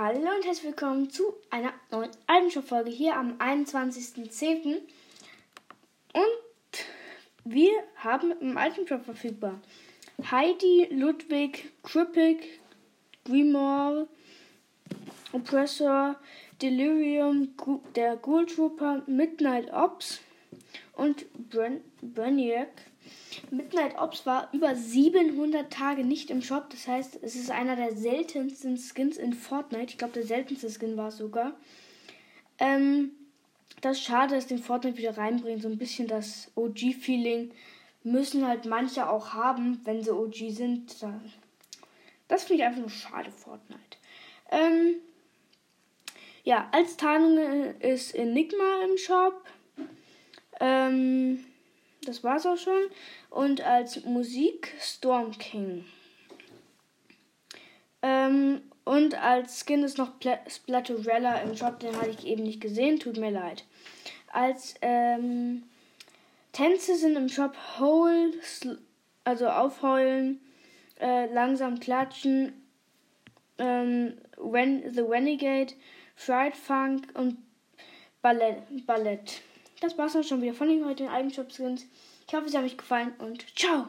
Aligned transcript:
Hallo 0.00 0.20
und 0.20 0.44
herzlich 0.44 0.62
willkommen 0.62 1.10
zu 1.10 1.34
einer 1.50 1.72
neuen 1.90 2.12
Albenshop-Folge 2.28 2.88
hier 2.88 3.16
am 3.16 3.32
21.10. 3.38 4.76
Und 6.12 6.84
wir 7.42 7.72
haben 7.96 8.30
im 8.40 8.56
Altenshop 8.56 9.04
verfügbar 9.04 9.60
Heidi, 10.30 10.86
Ludwig, 10.92 11.72
Krippick, 11.82 12.60
Grimoire, 13.24 14.06
Oppressor, 15.32 16.14
Delirium, 16.62 17.56
der 17.96 18.18
Ghoul 18.18 18.46
Trooper, 18.46 19.02
Midnight 19.08 19.72
Ops 19.72 20.20
und 20.92 21.26
Brainiac. 22.00 22.68
Midnight 23.50 23.98
Ops 23.98 24.26
war 24.26 24.48
über 24.52 24.74
700 24.74 25.72
Tage 25.72 26.04
nicht 26.04 26.30
im 26.30 26.42
Shop. 26.42 26.70
Das 26.70 26.86
heißt, 26.88 27.18
es 27.22 27.34
ist 27.34 27.50
einer 27.50 27.76
der 27.76 27.94
seltensten 27.96 28.76
Skins 28.76 29.16
in 29.16 29.32
Fortnite. 29.32 29.90
Ich 29.92 29.98
glaube, 29.98 30.14
der 30.14 30.26
seltenste 30.26 30.70
Skin 30.70 30.96
war 30.96 31.08
es 31.08 31.18
sogar. 31.18 31.54
Ähm, 32.58 33.12
das 33.80 33.98
ist 33.98 34.04
schade, 34.04 34.34
dass 34.34 34.46
den 34.46 34.58
Fortnite 34.58 34.98
wieder 34.98 35.16
reinbringt. 35.16 35.62
So 35.62 35.68
ein 35.68 35.78
bisschen 35.78 36.08
das 36.08 36.50
OG-Feeling 36.56 37.52
müssen 38.02 38.46
halt 38.46 38.64
manche 38.64 39.08
auch 39.08 39.34
haben, 39.34 39.80
wenn 39.84 40.02
sie 40.02 40.14
OG 40.14 40.50
sind. 40.50 40.96
Das 42.28 42.44
finde 42.44 42.62
ich 42.62 42.66
einfach 42.66 42.80
nur 42.80 42.90
schade, 42.90 43.30
Fortnite. 43.30 43.98
Ähm, 44.50 44.96
ja, 46.44 46.68
als 46.72 46.96
Tarnung 46.96 47.38
ist 47.80 48.14
Enigma 48.14 48.82
im 48.84 48.96
Shop. 48.96 49.44
Ähm, 50.60 51.44
das 52.08 52.24
war's 52.24 52.46
auch 52.46 52.56
schon. 52.56 52.82
Und 53.30 53.60
als 53.60 54.04
Musik 54.04 54.72
Storm 54.80 55.36
King. 55.38 55.84
Ähm, 58.02 58.62
und 58.84 59.22
als 59.22 59.64
Skin 59.64 59.82
ist 59.82 59.98
noch 59.98 60.18
Pla 60.18 60.38
Splatterella 60.48 61.40
im 61.40 61.56
Shop, 61.56 61.78
den 61.80 61.94
hatte 61.96 62.10
ich 62.10 62.26
eben 62.26 62.44
nicht 62.44 62.60
gesehen, 62.60 62.98
tut 62.98 63.18
mir 63.18 63.30
leid. 63.30 63.64
Als 64.32 64.74
ähm, 64.82 65.64
Tänze 66.52 66.96
sind 66.96 67.16
im 67.16 67.28
Shop 67.28 67.54
Hole, 67.78 68.32
also 69.24 69.48
aufheulen, 69.48 70.40
äh, 71.00 71.26
langsam 71.32 71.80
klatschen, 71.80 72.52
ähm, 73.58 74.14
When, 74.36 74.94
The 74.94 75.02
Renegade, 75.02 75.74
Fried 76.14 76.56
Funk 76.56 77.08
und 77.14 77.36
Ballett. 78.22 78.86
Ballett. 78.86 79.42
Das 79.80 79.96
war's 79.98 80.16
auch 80.16 80.24
schon 80.24 80.42
wieder 80.42 80.54
von 80.54 80.68
den 80.68 80.84
heutigen 80.84 81.08
Eigenschaftsskins. 81.08 81.86
Ich 82.26 82.34
hoffe, 82.34 82.46
es 82.46 82.54
hat 82.54 82.64
euch 82.64 82.76
gefallen 82.76 83.12
und 83.18 83.44
ciao! 83.56 83.88